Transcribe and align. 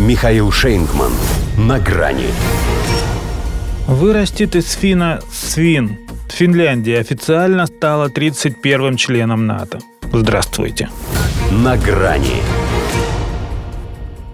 Михаил 0.00 0.50
Шейнгман. 0.50 1.12
На 1.58 1.78
грани. 1.78 2.28
Вырастет 3.86 4.56
из 4.56 4.72
Фина 4.72 5.20
свин. 5.30 5.98
Финляндия 6.30 7.00
официально 7.00 7.66
стала 7.66 8.08
31-м 8.08 8.96
членом 8.96 9.46
НАТО. 9.46 9.78
Здравствуйте. 10.10 10.88
На 11.50 11.76
грани. 11.76 12.40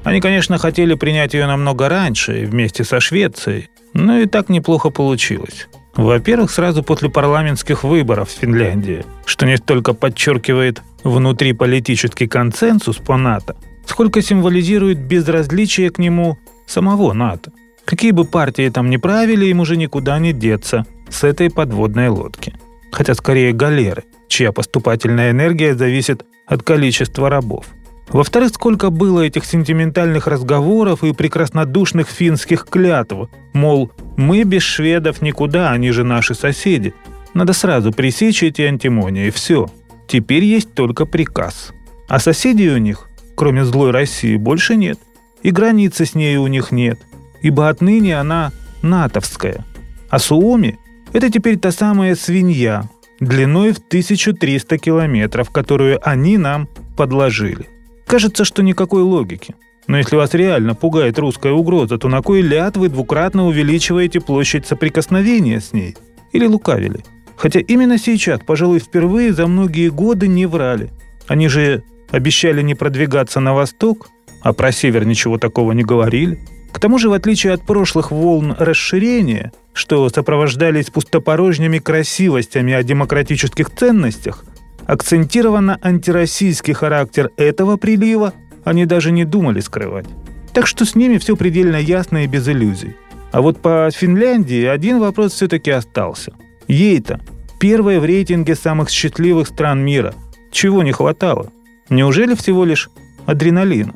Они, 0.04 0.20
конечно, 0.20 0.56
хотели 0.56 0.94
принять 0.94 1.34
ее 1.34 1.46
намного 1.46 1.88
раньше, 1.88 2.46
вместе 2.46 2.84
со 2.84 3.00
Швецией, 3.00 3.68
но 3.92 4.18
и 4.18 4.26
так 4.26 4.48
неплохо 4.48 4.90
получилось. 4.90 5.66
Во-первых, 5.96 6.52
сразу 6.52 6.84
после 6.84 7.10
парламентских 7.10 7.82
выборов 7.82 8.28
в 8.28 8.40
Финляндии, 8.40 9.04
что 9.24 9.46
не 9.46 9.56
столько 9.56 9.94
подчеркивает 9.94 10.80
внутриполитический 11.02 12.28
консенсус 12.28 12.98
по 12.98 13.16
НАТО, 13.16 13.56
сколько 13.86 14.22
символизирует 14.22 14.98
безразличие 14.98 15.90
к 15.90 15.98
нему 15.98 16.38
самого 16.66 17.12
НАТО. 17.12 17.52
Какие 17.84 18.10
бы 18.10 18.24
партии 18.24 18.68
там 18.68 18.90
ни 18.90 18.96
правили, 18.96 19.46
им 19.46 19.60
уже 19.60 19.76
никуда 19.76 20.18
не 20.18 20.32
деться 20.32 20.84
с 21.08 21.24
этой 21.24 21.50
подводной 21.50 22.08
лодки. 22.08 22.54
Хотя 22.90 23.14
скорее 23.14 23.52
галеры, 23.52 24.04
чья 24.28 24.52
поступательная 24.52 25.30
энергия 25.30 25.74
зависит 25.74 26.24
от 26.46 26.62
количества 26.62 27.30
рабов. 27.30 27.66
Во-вторых, 28.08 28.50
сколько 28.50 28.90
было 28.90 29.20
этих 29.22 29.44
сентиментальных 29.44 30.26
разговоров 30.26 31.02
и 31.02 31.12
прекраснодушных 31.12 32.08
финских 32.08 32.66
клятв, 32.66 33.28
мол, 33.52 33.90
мы 34.16 34.44
без 34.44 34.62
шведов 34.62 35.22
никуда, 35.22 35.72
они 35.72 35.90
же 35.90 36.04
наши 36.04 36.34
соседи. 36.34 36.94
Надо 37.34 37.52
сразу 37.52 37.92
пресечь 37.92 38.42
эти 38.42 38.62
антимонии, 38.62 39.30
все. 39.30 39.68
Теперь 40.06 40.44
есть 40.44 40.72
только 40.72 41.04
приказ. 41.04 41.72
А 42.08 42.20
соседей 42.20 42.70
у 42.70 42.78
них, 42.78 43.05
кроме 43.36 43.64
злой 43.64 43.92
России, 43.92 44.36
больше 44.36 44.74
нет. 44.74 44.98
И 45.42 45.52
границы 45.52 46.06
с 46.06 46.16
ней 46.16 46.36
у 46.38 46.48
них 46.48 46.72
нет, 46.72 46.98
ибо 47.42 47.68
отныне 47.68 48.18
она 48.18 48.50
натовская. 48.82 49.64
А 50.10 50.18
Суоми– 50.18 50.78
это 51.12 51.30
теперь 51.30 51.58
та 51.58 51.70
самая 51.70 52.16
свинья, 52.16 52.88
длиной 53.20 53.72
в 53.72 53.78
1300 53.78 54.78
километров, 54.78 55.50
которую 55.50 56.00
они 56.02 56.38
нам 56.38 56.68
подложили. 56.96 57.66
Кажется, 58.06 58.44
что 58.44 58.62
никакой 58.62 59.02
логики. 59.02 59.54
Но 59.86 59.98
если 59.98 60.16
вас 60.16 60.34
реально 60.34 60.74
пугает 60.74 61.18
русская 61.18 61.52
угроза, 61.52 61.98
то 61.98 62.08
на 62.08 62.22
кой 62.22 62.40
ляд 62.40 62.76
вы 62.76 62.88
двукратно 62.88 63.46
увеличиваете 63.46 64.20
площадь 64.20 64.66
соприкосновения 64.66 65.60
с 65.60 65.72
ней? 65.72 65.96
Или 66.32 66.46
лукавили? 66.46 67.04
Хотя 67.36 67.60
именно 67.60 67.98
сейчас, 67.98 68.40
пожалуй, 68.44 68.80
впервые 68.80 69.32
за 69.32 69.46
многие 69.46 69.90
годы 69.90 70.26
не 70.26 70.46
врали. 70.46 70.90
Они 71.28 71.48
же 71.48 71.82
обещали 72.10 72.62
не 72.62 72.74
продвигаться 72.74 73.40
на 73.40 73.54
восток, 73.54 74.08
а 74.42 74.52
про 74.52 74.72
север 74.72 75.04
ничего 75.04 75.38
такого 75.38 75.72
не 75.72 75.82
говорили. 75.82 76.38
К 76.72 76.78
тому 76.78 76.98
же, 76.98 77.08
в 77.08 77.12
отличие 77.12 77.52
от 77.52 77.64
прошлых 77.66 78.10
волн 78.10 78.54
расширения, 78.58 79.52
что 79.72 80.08
сопровождались 80.08 80.90
пустопорожними 80.90 81.78
красивостями 81.78 82.72
о 82.72 82.82
демократических 82.82 83.70
ценностях– 83.70 84.44
Акцентированно 84.86 85.78
антироссийский 85.82 86.72
характер 86.72 87.30
этого 87.36 87.76
прилива 87.76 88.32
они 88.64 88.86
даже 88.86 89.10
не 89.10 89.24
думали 89.24 89.60
скрывать. 89.60 90.06
Так 90.52 90.66
что 90.66 90.84
с 90.84 90.94
ними 90.94 91.18
все 91.18 91.36
предельно 91.36 91.76
ясно 91.76 92.24
и 92.24 92.28
без 92.28 92.48
иллюзий. 92.48 92.94
А 93.32 93.42
вот 93.42 93.60
по 93.60 93.90
Финляндии 93.92 94.64
один 94.64 95.00
вопрос 95.00 95.32
все-таки 95.32 95.70
остался. 95.70 96.32
Ей-то 96.68 97.20
первая 97.58 98.00
в 98.00 98.04
рейтинге 98.04 98.54
самых 98.54 98.88
счастливых 98.90 99.48
стран 99.48 99.84
мира. 99.84 100.14
Чего 100.52 100.82
не 100.82 100.92
хватало? 100.92 101.50
Неужели 101.88 102.34
всего 102.34 102.64
лишь 102.64 102.90
адреналина? 103.26 103.94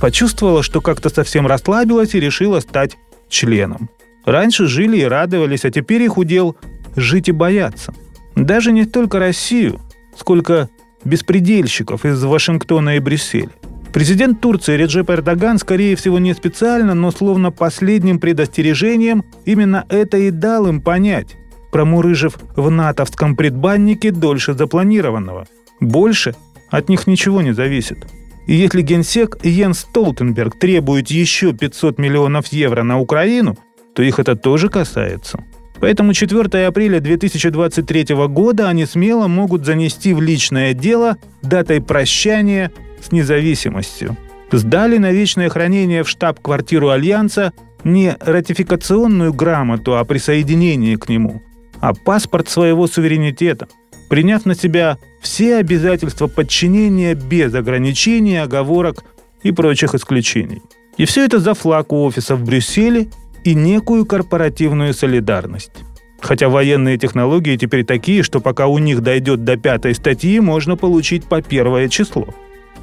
Почувствовала, 0.00 0.62
что 0.62 0.80
как-то 0.80 1.08
совсем 1.08 1.46
расслабилась 1.46 2.14
и 2.14 2.20
решила 2.20 2.60
стать 2.60 2.96
членом. 3.28 3.88
Раньше 4.24 4.66
жили 4.66 4.98
и 4.98 5.04
радовались, 5.04 5.64
а 5.64 5.70
теперь 5.70 6.02
их 6.02 6.18
удел 6.18 6.56
жить 6.96 7.28
и 7.28 7.32
бояться. 7.32 7.92
Даже 8.36 8.72
не 8.72 8.84
только 8.84 9.18
Россию, 9.18 9.80
сколько 10.16 10.68
беспредельщиков 11.04 12.04
из 12.04 12.22
Вашингтона 12.22 12.96
и 12.96 13.00
Брюсселя. 13.00 13.50
Президент 13.92 14.40
Турции 14.40 14.76
Реджеп 14.76 15.10
Эрдоган, 15.10 15.58
скорее 15.58 15.96
всего, 15.96 16.18
не 16.18 16.32
специально, 16.34 16.94
но 16.94 17.10
словно 17.10 17.50
последним 17.50 18.20
предостережением 18.20 19.24
именно 19.44 19.84
это 19.90 20.16
и 20.16 20.30
дал 20.30 20.66
им 20.66 20.80
понять, 20.80 21.36
промурыжив 21.72 22.38
в 22.56 22.70
натовском 22.70 23.36
предбаннике 23.36 24.10
дольше 24.10 24.54
запланированного. 24.54 25.46
Больше 25.80 26.34
от 26.72 26.88
них 26.88 27.06
ничего 27.06 27.42
не 27.42 27.52
зависит. 27.52 28.06
И 28.46 28.54
если 28.54 28.82
генсек 28.82 29.36
Йен 29.44 29.74
Столтенберг 29.74 30.58
требует 30.58 31.08
еще 31.10 31.52
500 31.52 31.98
миллионов 31.98 32.46
евро 32.48 32.82
на 32.82 32.98
Украину, 32.98 33.56
то 33.94 34.02
их 34.02 34.18
это 34.18 34.34
тоже 34.34 34.68
касается. 34.68 35.44
Поэтому 35.80 36.14
4 36.14 36.66
апреля 36.66 37.00
2023 37.00 38.14
года 38.28 38.68
они 38.68 38.86
смело 38.86 39.28
могут 39.28 39.64
занести 39.64 40.14
в 40.14 40.20
личное 40.20 40.74
дело 40.74 41.18
датой 41.42 41.80
прощания 41.80 42.72
с 43.00 43.12
независимостью. 43.12 44.16
Сдали 44.50 44.98
на 44.98 45.12
вечное 45.12 45.48
хранение 45.48 46.04
в 46.04 46.08
штаб-квартиру 46.08 46.90
Альянса 46.90 47.52
не 47.84 48.16
ратификационную 48.20 49.32
грамоту 49.32 49.96
о 49.96 50.04
присоединении 50.04 50.96
к 50.96 51.08
нему, 51.08 51.42
а 51.80 51.94
паспорт 51.94 52.48
своего 52.48 52.86
суверенитета, 52.86 53.68
приняв 54.12 54.44
на 54.44 54.54
себя 54.54 54.98
все 55.22 55.56
обязательства 55.56 56.26
подчинения 56.26 57.14
без 57.14 57.54
ограничений, 57.54 58.36
оговорок 58.36 59.04
и 59.42 59.52
прочих 59.52 59.94
исключений. 59.94 60.60
И 60.98 61.06
все 61.06 61.24
это 61.24 61.38
за 61.38 61.54
флаг 61.54 61.94
у 61.94 62.04
офиса 62.04 62.36
в 62.36 62.44
Брюсселе 62.44 63.08
и 63.42 63.54
некую 63.54 64.04
корпоративную 64.04 64.92
солидарность. 64.92 65.72
Хотя 66.20 66.50
военные 66.50 66.98
технологии 66.98 67.56
теперь 67.56 67.86
такие, 67.86 68.22
что 68.22 68.40
пока 68.40 68.66
у 68.66 68.76
них 68.76 69.00
дойдет 69.00 69.44
до 69.44 69.56
пятой 69.56 69.94
статьи, 69.94 70.40
можно 70.40 70.76
получить 70.76 71.24
по 71.24 71.40
первое 71.40 71.88
число. 71.88 72.28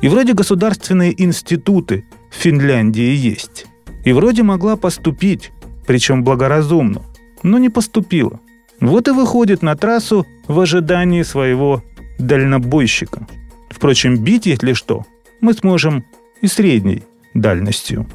И 0.01 0.07
вроде 0.07 0.33
государственные 0.33 1.13
институты 1.23 2.05
в 2.31 2.41
Финляндии 2.41 3.13
есть. 3.13 3.67
И 4.03 4.13
вроде 4.13 4.41
могла 4.41 4.77
поступить, 4.77 5.51
причем 5.85 6.23
благоразумно, 6.23 7.03
но 7.43 7.59
не 7.59 7.69
поступила. 7.69 8.39
Вот 8.81 9.07
и 9.07 9.11
выходит 9.11 9.61
на 9.61 9.75
трассу 9.75 10.25
в 10.47 10.59
ожидании 10.59 11.23
своего 11.23 11.83
дальнобойщика. 12.17 13.27
Впрочем, 13.69 14.17
бить, 14.17 14.45
если 14.45 14.73
что, 14.73 15.05
мы 15.41 15.53
сможем 15.53 16.05
и 16.41 16.47
средней 16.47 17.03
дальностью. 17.33 18.07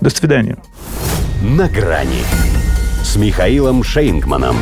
До 0.00 0.10
свидания. 0.10 0.58
«На 1.42 1.68
грани» 1.68 2.24
с 3.02 3.16
Михаилом 3.16 3.82
Шейнгманом. 3.82 4.56